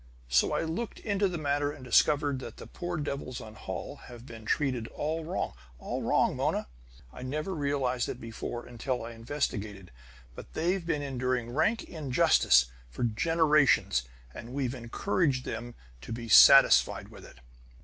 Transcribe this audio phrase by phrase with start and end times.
[0.29, 4.25] So I looked into the matter and discovered that the poor devils on Holl have
[4.25, 5.53] been treated all wrong.
[5.77, 6.65] All wrong, Mona!
[7.13, 9.91] I never realized it before, until I investigated;
[10.33, 14.01] but they've been enduring rank injustice for generations,
[14.33, 17.37] and we've encouraged them to be satisfied with it."